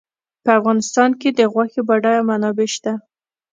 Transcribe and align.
په 0.43 0.49
افغانستان 0.59 1.09
کې 1.19 1.29
د 1.33 1.39
غوښې 1.53 1.81
بډایه 1.89 2.23
منابع 2.29 2.67
شته. 2.75 2.93